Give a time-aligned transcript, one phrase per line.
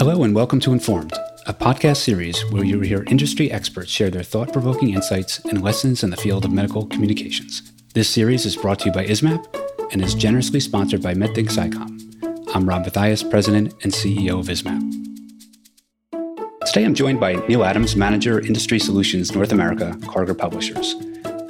[0.00, 1.12] Hello, and welcome to Informed,
[1.46, 6.02] a podcast series where you hear industry experts share their thought provoking insights and lessons
[6.02, 7.70] in the field of medical communications.
[7.92, 12.46] This series is brought to you by ISMPP and is generously sponsored by MedThink SciComm.
[12.54, 14.90] I'm Rob Matheis, President and CEO of ISMPP.
[16.64, 20.94] Today I'm joined by Neil Adams, Manager, Industry Solutions North America, Karger Publishers.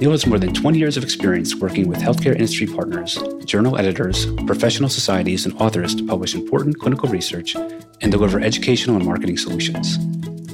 [0.00, 4.24] Neil has more than 20 years of experience working with healthcare industry partners, journal editors,
[4.46, 9.98] professional societies, and authors to publish important clinical research and deliver educational and marketing solutions.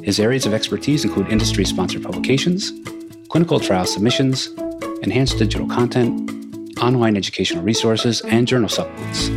[0.02, 2.73] His areas of expertise include industry sponsored publications,
[3.28, 4.48] clinical trial submissions,
[5.02, 6.28] enhanced digital content,
[6.82, 9.28] online educational resources, and journal supplements.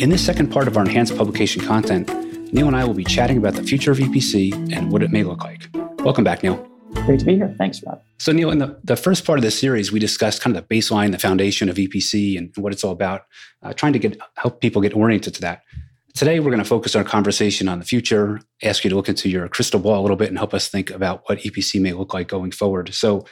[0.00, 2.08] In this second part of our enhanced publication content,
[2.52, 5.24] Neil and I will be chatting about the future of EPC and what it may
[5.24, 5.68] look like.
[6.04, 6.71] Welcome back, Neil.
[6.94, 7.54] Great to be here.
[7.58, 8.00] Thanks, Rob.
[8.18, 10.74] So, Neil, in the, the first part of this series, we discussed kind of the
[10.74, 13.22] baseline, the foundation of EPC and what it's all about,
[13.62, 15.62] uh, trying to get help people get oriented to that.
[16.14, 19.28] Today, we're going to focus our conversation on the future, ask you to look into
[19.28, 22.14] your crystal ball a little bit and help us think about what EPC may look
[22.14, 22.94] like going forward.
[22.94, 23.26] So,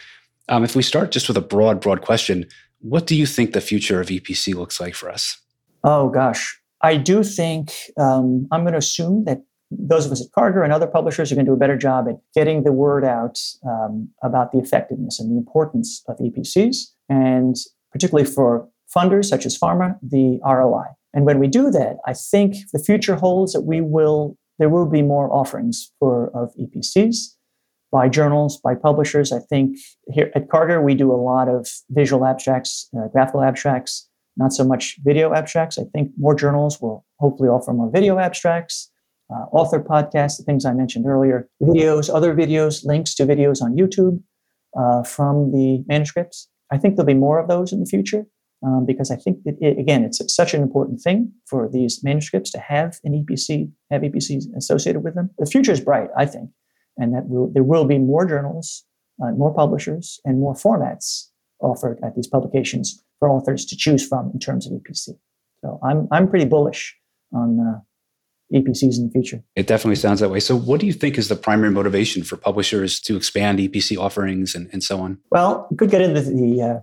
[0.49, 2.47] um, if we start just with a broad, broad question,
[2.81, 5.39] what do you think the future of EPC looks like for us?
[5.85, 6.59] Oh, gosh.
[6.83, 10.73] I do think um, I'm going to assume that those of us at Karger and
[10.73, 14.09] other publishers are going to do a better job at getting the word out um,
[14.23, 16.77] about the effectiveness and the importance of EPCs,
[17.09, 17.57] and
[17.93, 20.87] particularly for funders such as pharma, the ROI.
[21.15, 24.87] And when we do that, I think the future holds that we will there will
[24.87, 27.17] be more offerings for of EPCs
[27.91, 29.33] by journals, by publishers.
[29.33, 29.79] I think
[30.13, 34.63] here at Karger we do a lot of visual abstracts, uh, graphical abstracts, not so
[34.63, 35.79] much video abstracts.
[35.79, 38.90] I think more journals will hopefully offer more video abstracts
[39.31, 43.77] uh, author podcasts, the things I mentioned earlier, videos, other videos, links to videos on
[43.77, 44.23] YouTube
[44.79, 46.49] uh, from the manuscripts.
[46.73, 48.27] I think there'll be more of those in the future
[48.65, 52.51] um, because I think that, it, again, it's such an important thing for these manuscripts
[52.53, 55.31] to have an EPC, have EPCs associated with them.
[55.39, 56.51] The future is bright, I think,
[56.97, 58.85] and that will, there will be more journals,
[59.23, 61.29] uh, more publishers, and more formats
[61.61, 65.11] offered at these publications for authors to choose from in terms of EPC.
[65.63, 66.97] So I'm, I'm pretty bullish
[67.33, 67.83] on
[68.53, 69.43] EPCs in the future.
[69.57, 70.41] It definitely sounds that way.
[70.41, 74.55] So, what do you think is the primary motivation for publishers to expand EPC offerings
[74.55, 75.19] and, and so on?
[75.31, 76.81] Well, we could get into the uh,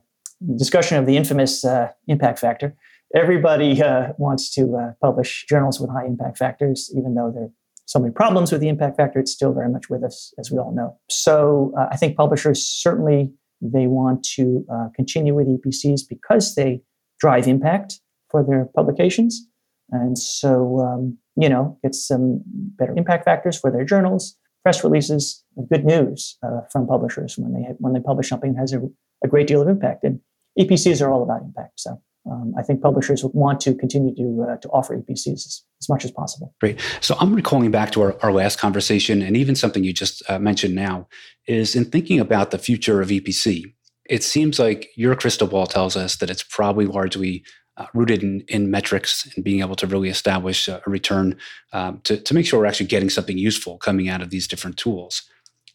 [0.56, 2.76] discussion of the infamous uh, impact factor.
[3.16, 7.52] Everybody uh, wants to uh, publish journals with high impact factors, even though there are
[7.86, 9.20] so many problems with the impact factor.
[9.20, 10.98] It's still very much with us, as we all know.
[11.10, 16.82] So, uh, I think publishers certainly they want to uh, continue with EPCs because they
[17.20, 18.00] drive impact
[18.30, 19.47] for their publications.
[19.92, 25.44] And so, um, you know, get some better impact factors for their journals, press releases,
[25.70, 28.82] good news uh, from publishers when they when they publish something that has a,
[29.24, 30.04] a, great deal of impact.
[30.04, 30.20] And
[30.60, 31.80] EPCs are all about impact.
[31.80, 35.90] So um, I think publishers want to continue to uh, to offer EPCs as, as,
[35.90, 36.54] much as possible.
[36.60, 36.80] Great.
[37.00, 40.40] So I'm recalling back to our, our last conversation, and even something you just uh,
[40.40, 41.08] mentioned now
[41.48, 43.74] is in thinking about the future of EPC.
[44.10, 47.44] It seems like your crystal ball tells us that it's probably largely
[47.78, 51.38] uh, rooted in, in metrics and being able to really establish a, return
[51.74, 54.78] um, to, to make sure we're actually getting something useful coming out of these different
[54.78, 55.24] tools.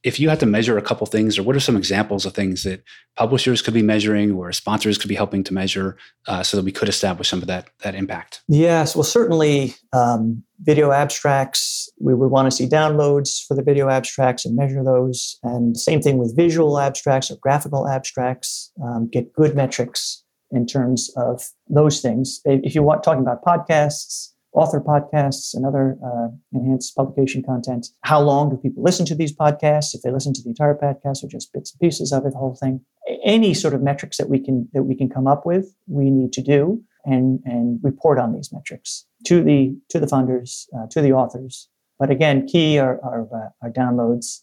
[0.03, 2.65] If you had to measure a couple things, or what are some examples of things
[2.65, 2.83] that
[3.15, 5.97] publishers could be measuring or sponsors could be helping to measure
[6.27, 8.43] uh, so that we could establish some of that, that impact?
[8.49, 13.89] Yes, well, certainly um, video abstracts, we would want to see downloads for the video
[13.89, 15.39] abstracts and measure those.
[15.45, 21.11] And same thing with visual abstracts or graphical abstracts, um, get good metrics in terms
[21.17, 22.41] of those things.
[22.45, 28.21] If you want talking about podcasts, author podcasts, and other uh, enhanced publication content, how
[28.21, 29.95] long do people listen to these podcasts?
[29.95, 32.39] If they listen to the entire podcast or just bits and pieces of it, the
[32.39, 32.85] whole thing.
[33.25, 36.33] Any sort of metrics that we can that we can come up with, we need
[36.35, 41.01] to do and and report on these metrics to the to the funders, uh, to
[41.01, 41.69] the authors.
[41.99, 44.43] But again, key are are, uh, are downloads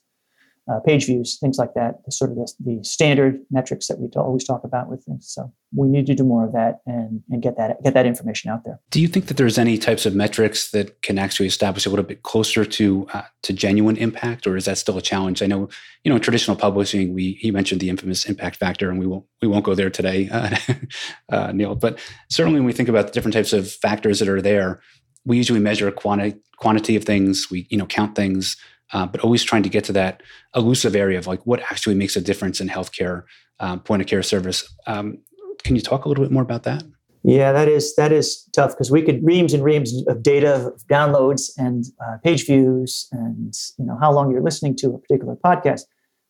[0.70, 4.08] uh, page views, things like that, the sort of the, the standard metrics that we
[4.16, 5.28] always talk about with things.
[5.28, 8.52] So we need to do more of that and, and get that get that information
[8.52, 8.80] out there.
[8.92, 12.06] Do you think that there's any types of metrics that can actually establish a little
[12.06, 15.42] bit closer to uh, to genuine impact, or is that still a challenge?
[15.42, 15.70] I know,
[16.04, 17.14] you know, traditional publishing.
[17.14, 20.30] We he mentioned the infamous impact factor, and we won't we won't go there today,
[20.30, 20.56] uh,
[21.30, 21.76] uh, Neil.
[21.76, 22.00] But
[22.30, 24.82] certainly, when we think about the different types of factors that are there,
[25.26, 27.50] we usually measure quantity quantity of things.
[27.50, 28.58] We you know count things
[28.94, 30.22] uh, but always trying to get to that
[30.56, 33.24] elusive area of like what actually makes a difference in healthcare
[33.60, 34.72] um, point of care service.
[34.88, 35.20] Um,
[35.64, 36.84] can you talk a little bit more about that?
[37.24, 40.82] Yeah, that is that is tough because we could reams and reams of data, of
[40.90, 45.36] downloads, and uh, page views, and you know how long you're listening to a particular
[45.36, 45.82] podcast.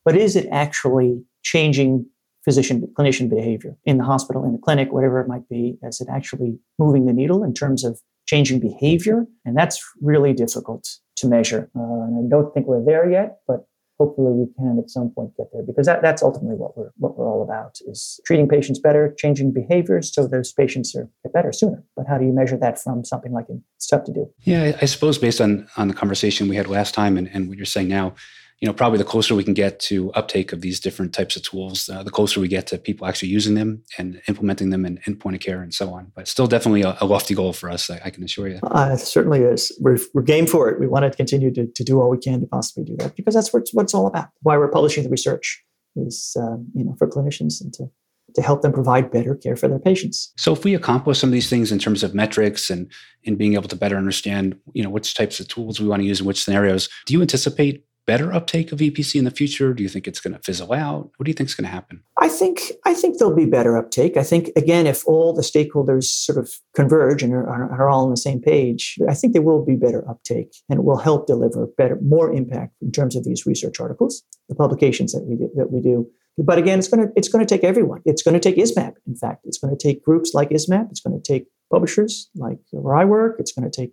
[0.04, 2.06] But is it actually changing
[2.44, 5.78] physician clinician behavior in the hospital, in the clinic, whatever it might be?
[5.84, 9.26] Is it actually moving the needle in terms of changing behavior?
[9.44, 10.88] And that's really difficult
[11.20, 11.70] to measure.
[11.76, 13.66] Uh, and I don't think we're there yet, but
[14.00, 17.18] hopefully we can at some point get there because that, that's ultimately what we're what
[17.18, 21.52] we're all about is treating patients better, changing behaviors so those patients are get better
[21.52, 21.84] sooner.
[21.96, 23.46] But how do you measure that from something like
[23.76, 24.26] it's tough to do?
[24.40, 27.58] Yeah, I suppose based on on the conversation we had last time and, and what
[27.58, 28.14] you're saying now,
[28.60, 31.42] you know, probably the closer we can get to uptake of these different types of
[31.42, 35.00] tools, uh, the closer we get to people actually using them and implementing them in,
[35.06, 36.12] in point of care and so on.
[36.14, 38.60] But still, definitely a, a lofty goal for us, I, I can assure you.
[38.62, 39.72] Uh, it certainly is.
[39.80, 40.78] We're, we're game for it.
[40.78, 43.34] We want to continue to, to do all we can to possibly do that because
[43.34, 44.28] that's what it's, what it's all about.
[44.42, 45.62] Why we're publishing the research
[45.96, 47.90] is, um, you know, for clinicians and to
[48.34, 50.32] to help them provide better care for their patients.
[50.36, 52.88] So if we accomplish some of these things in terms of metrics and
[53.24, 56.06] in being able to better understand, you know, which types of tools we want to
[56.06, 59.72] use in which scenarios, do you anticipate better uptake of EPC in the future?
[59.72, 61.12] Do you think it's going to fizzle out?
[61.16, 62.02] What do you think is going to happen?
[62.20, 64.16] I think I think there'll be better uptake.
[64.16, 68.10] I think again, if all the stakeholders sort of converge and are, are, all on
[68.10, 71.68] the same page, I think there will be better uptake, and it will help deliver
[71.78, 75.70] better, more impact in terms of these research articles, the publications that we do, that
[75.70, 76.10] we do.
[76.36, 78.00] But again, it's going to it's going to take everyone.
[78.04, 78.94] It's going to take ISMPP.
[79.06, 80.90] In fact, it's going to take groups like ISMPP.
[80.90, 83.36] It's going to take publishers like where I work.
[83.38, 83.92] It's going to take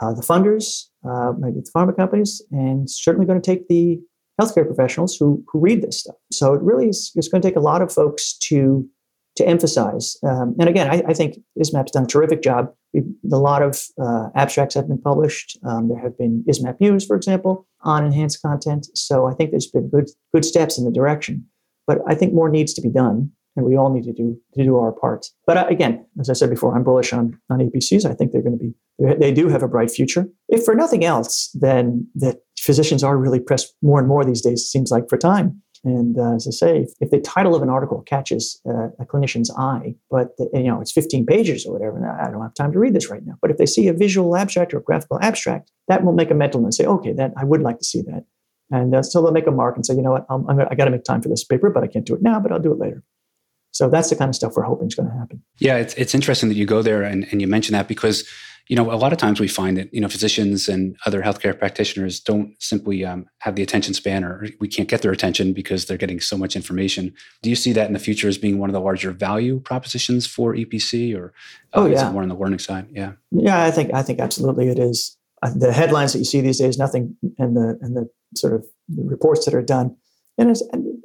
[0.00, 3.98] uh, the funders, uh, maybe the pharma companies, and certainly going to take the
[4.40, 6.16] healthcare professionals who, who read this stuff.
[6.30, 8.88] So it really is it's going to take a lot of folks to
[9.36, 10.16] to emphasize.
[10.26, 12.72] Um, and again, I, I, think ISMPP's done a terrific job.
[12.94, 15.58] We've, a lot of uh, abstracts have been published.
[15.62, 18.86] Um, there have been ISMPP views, for example, on enhanced content.
[18.94, 21.44] So I think there's been good good steps in the direction.
[21.86, 24.64] But I think more needs to be done and we all need to do to
[24.64, 25.26] do our part.
[25.46, 28.08] But uh, again, as I said before, I'm bullish on on EPCs.
[28.08, 30.26] I think they're going to be they do have a bright future.
[30.48, 34.62] If for nothing else, then that physicians are really pressed more and more these days.
[34.62, 35.60] It seems like for time.
[35.84, 39.52] And uh, as I say, if the title of an article catches uh, a clinician's
[39.56, 42.78] eye, but the, you know it's 15 pages or whatever, I don't have time to
[42.78, 43.34] read this right now.
[43.40, 46.34] But if they see a visual abstract or a graphical abstract, that will make a
[46.34, 48.24] mental and say, okay, that I would like to see that.
[48.70, 50.74] And uh, so they'll make a mark and say, you know what, I'm, I'm I
[50.74, 52.58] got to make time for this paper, but I can't do it now, but I'll
[52.58, 53.04] do it later.
[53.76, 55.42] So that's the kind of stuff we're hoping is going to happen.
[55.58, 58.26] Yeah, it's, it's interesting that you go there and, and you mention that because,
[58.68, 61.56] you know, a lot of times we find that, you know, physicians and other healthcare
[61.56, 65.84] practitioners don't simply um, have the attention span or we can't get their attention because
[65.84, 67.12] they're getting so much information.
[67.42, 70.26] Do you see that in the future as being one of the larger value propositions
[70.26, 71.34] for EPC or
[71.74, 71.96] uh, oh, yeah.
[71.96, 72.86] is it more on the learning side?
[72.90, 73.12] Yeah.
[73.30, 75.18] Yeah, I think, I think absolutely it is.
[75.42, 78.64] Uh, the headlines that you see these days, nothing, and the, and the sort of
[78.88, 79.94] the reports that are done,
[80.38, 80.62] and, it's,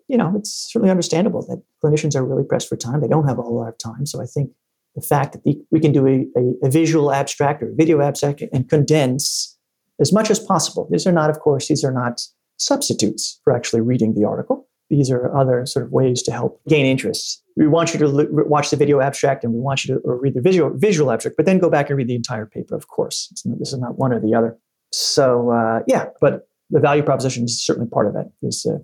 [0.08, 3.02] you know, it's certainly understandable that clinicians are really pressed for time.
[3.02, 4.06] They don't have a whole lot of time.
[4.06, 4.52] So I think
[4.96, 8.68] the fact that we can do a, a, a, visual abstract or video abstract and
[8.68, 9.58] condense
[10.02, 10.88] as much as possible.
[10.92, 12.22] These are not, of course, these are not
[12.58, 14.68] substitutes for actually reading the article.
[14.90, 17.42] These are other sort of ways to help gain interest.
[17.56, 20.34] We want you to l- watch the video abstract and we want you to read
[20.34, 23.32] the visual, visual abstract, but then go back and read the entire paper, of course.
[23.46, 24.58] Not, this is not one or the other.
[24.92, 28.28] So, uh, yeah, but the value proposition is certainly part of it.
[28.42, 28.80] Is uh,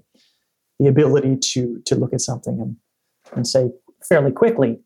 [0.80, 2.76] the ability to to look at something and
[3.36, 3.70] and say
[4.08, 4.80] fairly quickly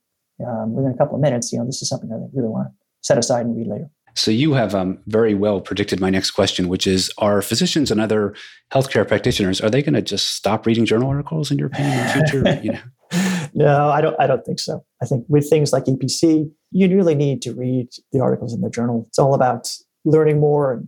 [0.46, 2.74] um, within a couple of minutes, you know, this is something I really want to
[3.02, 3.90] set aside and read later.
[4.14, 8.02] So you have um, very well predicted my next question, which is: Are physicians and
[8.02, 8.36] other
[8.74, 12.08] healthcare practitioners are they going to just stop reading journal articles in your opinion in
[12.08, 12.60] the future?
[12.62, 12.80] you know?
[13.54, 14.16] no, I don't.
[14.20, 14.84] I don't think so.
[15.02, 18.70] I think with things like EPC, you really need to read the articles in the
[18.70, 19.06] journal.
[19.08, 19.70] It's all about
[20.04, 20.88] learning more and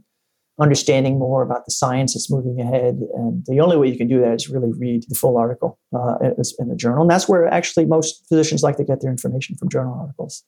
[0.62, 3.00] understanding more about the science that's moving ahead.
[3.16, 6.16] And the only way you can do that is really read the full article uh,
[6.60, 7.02] in the journal.
[7.02, 10.44] And that's where actually most physicians like to get their information from journal articles.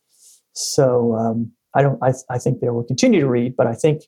[0.54, 2.02] So um, I don't.
[2.02, 4.04] I, I, think they will continue to read, but I think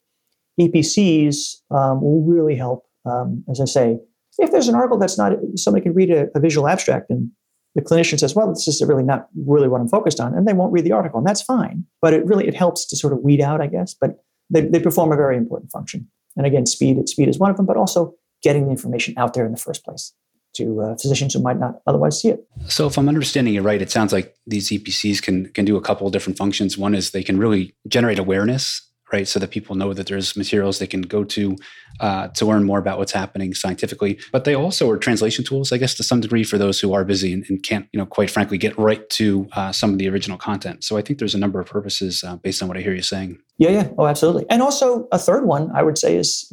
[0.60, 2.86] EPCs um, will really help.
[3.06, 4.00] Um, as I say,
[4.38, 7.32] if there's an article that's not somebody can read a, a visual abstract and
[7.76, 10.54] the clinician says, "Well, this is really not really what I'm focused on," and they
[10.54, 11.86] won't read the article, and that's fine.
[12.02, 13.94] But it really it helps to sort of weed out, I guess.
[13.94, 16.08] But they, they perform a very important function.
[16.36, 18.14] And again, speed, speed is one of them, but also
[18.44, 20.14] getting the information out there in the first place
[20.54, 22.48] to uh, physicians who might not otherwise see it.
[22.68, 25.82] So, if I'm understanding it right, it sounds like these EPCs can can do a
[25.82, 26.78] couple of different functions.
[26.78, 29.28] One is they can really generate awareness right?
[29.28, 31.56] So that people know that there's materials they can go to
[32.00, 34.20] uh, to learn more about what's happening scientifically.
[34.32, 37.04] But they also are translation tools, I guess, to some degree for those who are
[37.04, 40.10] busy and, and can't, you know, quite frankly, get right to uh, some of the
[40.10, 40.84] original content.
[40.84, 43.02] So I think there's a number of purposes uh, based on what I hear you
[43.02, 43.40] saying.
[43.58, 44.46] Yeah, yeah, oh, absolutely.
[44.50, 46.52] And also a third one I would say is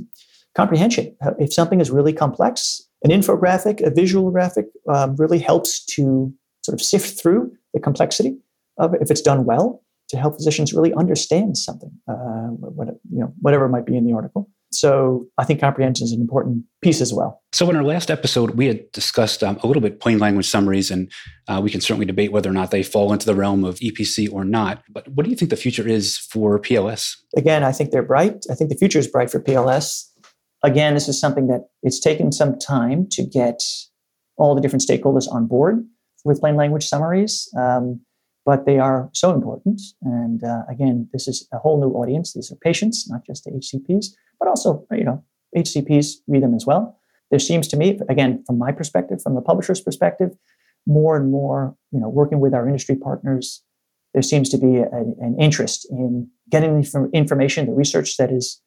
[0.54, 1.14] comprehension.
[1.38, 6.32] If something is really complex, an infographic, a visual graphic, um, really helps to
[6.62, 8.38] sort of sift through the complexity
[8.78, 13.20] of it if it's done well to help physicians really understand something, uh, what, you
[13.20, 14.50] know, whatever might be in the article.
[14.70, 17.42] so I think comprehension is an important piece as well.
[17.52, 20.90] So in our last episode, we had discussed um, a little bit plain language summaries,
[20.90, 21.11] and
[21.49, 24.30] uh, we can certainly debate whether or not they fall into the realm of EPC
[24.32, 24.82] or not.
[24.90, 27.16] But what do you think the future is for PLS?
[27.37, 28.44] Again, I think they're bright.
[28.50, 30.11] I think the future is bright for PLS.
[30.62, 33.62] Again, this is something that it's taken some time to get
[34.37, 35.84] all the different stakeholders on board
[36.25, 37.49] with plain language summaries.
[37.56, 38.00] Um,
[38.45, 39.81] but they are so important.
[40.03, 42.35] And uh, again, this is a whole new audience.
[42.35, 44.07] These are patients, not just the HCPs,
[44.39, 45.25] but also you know
[45.57, 46.99] HCPs read them as well.
[47.31, 50.37] There seems to me, again, from my perspective, from the publisher's perspective,
[50.87, 53.63] more and more, you know, working with our industry partners,
[54.13, 58.61] there seems to be a, an interest in getting the information, the research that is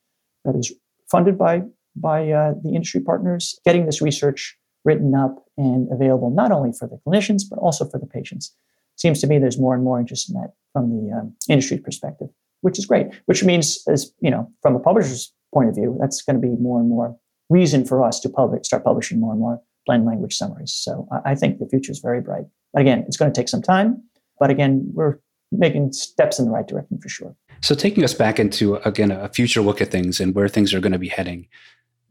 [0.44, 0.74] that is
[1.10, 1.64] funded by
[1.96, 6.88] by uh, the industry partners, getting this research written up and available not only for
[6.88, 8.56] the clinicians but also for the patients
[8.98, 12.28] seems to me there's more and more interest in that from the um, industry perspective,
[12.62, 13.08] which is great.
[13.26, 16.56] Which means, as you know, from a publisher's point of view, that's going to be
[16.62, 17.18] more and more
[17.50, 20.74] reason for us to publish, start publishing more and more plain language summaries.
[20.74, 22.46] So I, I think the future is very bright.
[22.74, 24.04] But again, it's going to take some time.
[24.40, 25.20] But again, we're
[25.52, 27.36] making steps in the right direction for sure.
[27.62, 30.80] So taking us back into again a future look at things and where things are
[30.80, 31.48] going to be heading.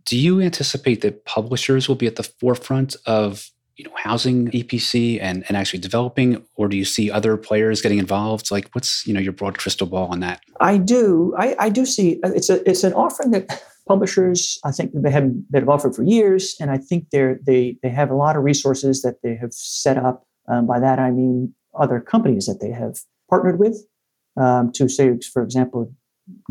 [0.05, 5.21] Do you anticipate that publishers will be at the forefront of you know housing EPC
[5.21, 8.51] and and actually developing, or do you see other players getting involved?
[8.51, 10.41] Like, what's you know your broad crystal ball on that?
[10.61, 11.35] I do.
[11.39, 15.11] I, I do see uh, it's a it's an offering that publishers I think they
[15.11, 18.45] have been offered for years, and I think they're they they have a lot of
[18.45, 20.25] resources that they have set up.
[20.49, 23.85] Um, by that I mean other companies that they have partnered with
[24.37, 25.93] um, to say, for example,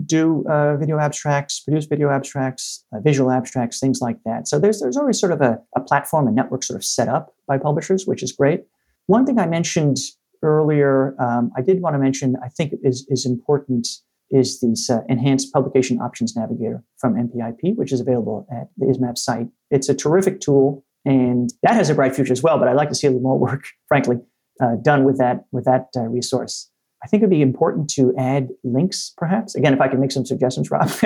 [0.06, 4.48] do uh, video abstracts, produce video abstracts, uh, visual abstracts, things like that.
[4.48, 7.34] So there's there's always sort of a, a platform, and network sort of set up
[7.48, 8.66] by publishers, which is great.
[9.08, 9.98] One thing I mentioned
[10.42, 13.88] earlier, um, I did want to mention, I think is is important,
[14.32, 19.18] is this uh, enhanced publication options navigator from MPIP, which is available at the ISMPP
[19.18, 19.48] site.
[19.72, 22.58] It's a terrific tool, and that has a bright future as well.
[22.58, 24.18] But I'd like to see a little more work, frankly,
[24.62, 26.70] uh, done with that with that uh, resource.
[27.04, 29.56] I think it'd be important to add links, perhaps.
[29.56, 30.90] Again, if I can make some suggestions, Rob,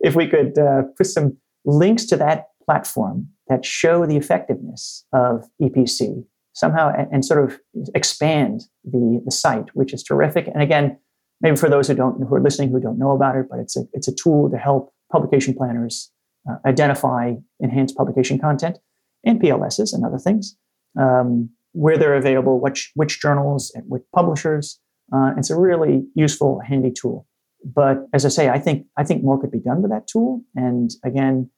[0.00, 5.48] if we could uh, put some links to that platform that show the effectiveness of
[5.60, 7.58] EPC somehow and, and sort of
[7.94, 10.46] expand the, the site, which is terrific.
[10.48, 10.98] And again,
[11.40, 13.76] maybe for those who don't who are listening who don't know about it, but it's
[13.76, 16.10] a it's a tool to help publication planners
[16.48, 18.78] uh, identify enhanced publication content
[19.24, 20.56] and PLSs and other things
[20.98, 24.78] um, where they're available, which which journals and which publishers,
[25.12, 27.26] uh, it's a really useful, handy tool.
[27.64, 30.42] But as I say, I think I think more could be done with that tool.
[30.54, 31.50] And again,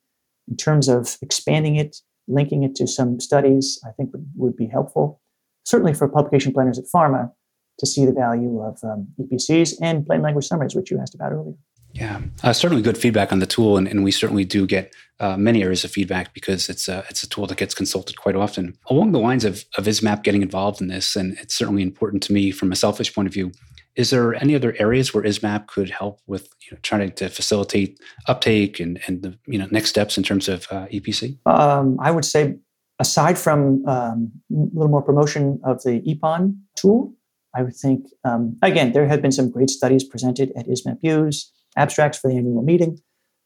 [0.48, 1.96] in terms of expanding it,
[2.28, 5.20] linking it to some studies, I think would, would be helpful.
[5.64, 7.32] Certainly for publication planners at pharma
[7.78, 11.32] to see the value of um, EPCs and plain language summaries, which you asked about
[11.32, 11.54] earlier.
[11.94, 15.36] Yeah, uh, certainly good feedback on the tool, and, and we certainly do get uh,
[15.36, 18.76] many areas of feedback because it's a it's a tool that gets consulted quite often.
[18.90, 22.32] Along the lines of of ISMPP getting involved in this, and it's certainly important to
[22.32, 23.52] me from a selfish point of view.
[23.94, 28.00] Is there any other areas where ISMPP could help with you know, trying to facilitate
[28.26, 31.38] uptake and and the you know next steps in terms of uh, EPC?
[31.46, 32.56] Um, I would say,
[32.98, 37.14] aside from um, a little more promotion of the EPON tool,
[37.54, 41.52] I would think um, again there have been some great studies presented at ISMPP Use
[41.76, 42.98] abstracts for the annual meeting.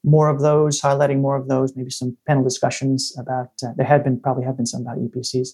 [0.03, 4.03] More of those, highlighting more of those, maybe some panel discussions about, uh, there had
[4.03, 5.49] been, probably have been some about EPCs.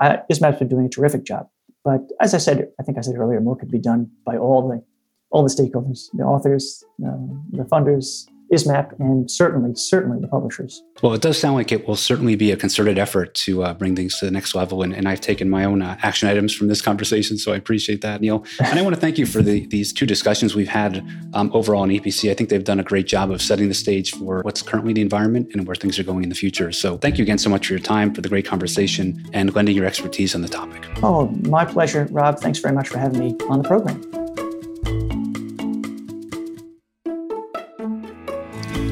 [0.00, 1.48] Uh, ISMPP's been doing a terrific job.
[1.84, 4.68] But as I said, I think I said earlier, more could be done by all
[4.68, 4.82] the
[5.30, 7.10] all the stakeholders, the authors, uh,
[7.50, 10.82] the funders, ISMPP, and certainly, certainly the publishers.
[11.02, 13.96] Well, it does sound like it will certainly be a concerted effort to uh, bring
[13.96, 14.82] things to the next level.
[14.82, 18.00] And, and I've taken my own uh, action items from this conversation, so I appreciate
[18.02, 18.44] that, Neil.
[18.60, 21.84] And I want to thank you for the, these two discussions we've had um, overall
[21.84, 22.30] in EPC.
[22.30, 25.02] I think they've done a great job of setting the stage for what's currently the
[25.02, 26.72] environment and where things are going in the future.
[26.72, 29.76] So thank you again so much for your time, for the great conversation, and lending
[29.76, 30.86] your expertise on the topic.
[31.02, 32.38] Oh, my pleasure, Rob.
[32.38, 34.25] Thanks very much for having me on the program.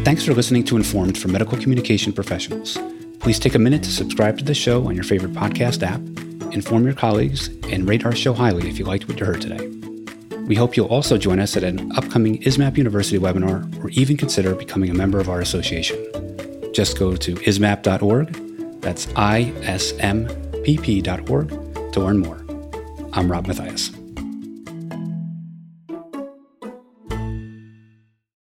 [0.05, 2.77] Thanks for listening to Informed for Medical Communication Professionals.
[3.21, 5.99] Please take a minute to subscribe to the show on your favorite podcast app,
[6.53, 9.67] inform your colleagues, and rate our show highly if you liked what you heard today.
[10.47, 14.55] We hope you'll also join us at an upcoming ISMPP University webinar or even consider
[14.55, 15.97] becoming a member of our association.
[16.75, 19.53] Just go to ismpp.org, that's ismpp.org,
[21.93, 22.45] to learn more.
[23.15, 24.04] I'm Rob Matheis.